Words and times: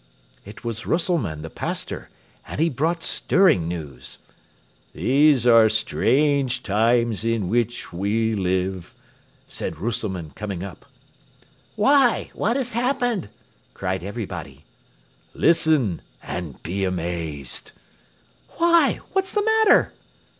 It 0.45 0.63
was 0.63 0.81
Rösselmann 0.85 1.43
the 1.43 1.49
pastor, 1.51 2.09
and 2.47 2.59
he 2.59 2.69
brought 2.71 3.03
stirring 3.03 3.67
news. 3.67 4.17
"These 4.93 5.45
are 5.45 5.69
strange 5.69 6.63
times 6.63 7.23
in 7.23 7.49
which 7.49 7.93
we 7.93 8.33
live," 8.33 8.95
said 9.47 9.75
Rösselmann, 9.75 10.33
coming 10.33 10.63
up. 10.63 10.87
"Why, 11.75 12.31
what 12.33 12.57
has 12.57 12.71
happened?" 12.71 13.29
cried 13.75 14.01
everybody. 14.03 14.65
"Listen, 15.35 16.01
and 16.23 16.63
be 16.63 16.83
amazed." 16.83 17.71
"Why, 18.57 19.01
what's 19.13 19.33
the 19.33 19.45
matter?" 19.45 19.93